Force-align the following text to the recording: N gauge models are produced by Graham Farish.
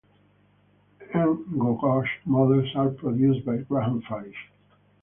N 1.13 1.45
gauge 1.59 2.09
models 2.25 2.75
are 2.75 2.89
produced 2.89 3.45
by 3.45 3.57
Graham 3.57 4.01
Farish. 4.09 4.33